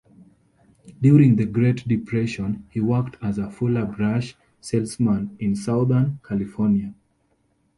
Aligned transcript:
During 0.99 1.35
the 1.35 1.45
Great 1.45 1.87
Depression, 1.87 2.65
he 2.71 2.79
worked 2.79 3.17
as 3.21 3.37
a 3.37 3.51
Fuller 3.51 3.85
Brush 3.85 4.35
salesman 4.59 5.37
in 5.39 5.55
southern 5.55 6.19
California. 6.27 6.95